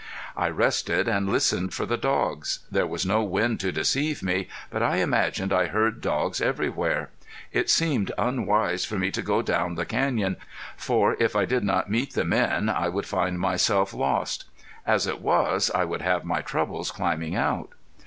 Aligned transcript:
I 0.35 0.49
rested 0.49 1.07
and 1.07 1.29
listened 1.29 1.75
for 1.75 1.85
the 1.85 1.95
dogs. 1.95 2.61
There 2.71 2.87
was 2.87 3.05
no 3.05 3.21
wind 3.21 3.59
to 3.59 3.71
deceive 3.71 4.23
me, 4.23 4.47
but 4.71 4.81
I 4.81 4.95
imagined 4.97 5.53
I 5.53 5.67
heard 5.67 6.01
dogs 6.01 6.41
everywhere. 6.41 7.11
It 7.51 7.69
seemed 7.69 8.11
unwise 8.17 8.83
for 8.83 8.97
me 8.97 9.11
to 9.11 9.21
go 9.21 9.37
on 9.37 9.45
down 9.45 9.75
the 9.75 9.85
canyon, 9.85 10.37
for 10.75 11.15
if 11.19 11.35
I 11.35 11.45
did 11.45 11.63
not 11.63 11.91
meet 11.91 12.13
the 12.15 12.25
men 12.25 12.67
I 12.67 12.89
would 12.89 13.05
find 13.05 13.39
myself 13.39 13.93
lost. 13.93 14.45
As 14.87 15.05
it 15.05 15.21
was 15.21 15.69
I 15.75 15.85
would 15.85 16.01
have 16.01 16.25
my 16.25 16.41
troubles 16.41 16.89
climbing 16.89 17.35
out. 17.35 17.69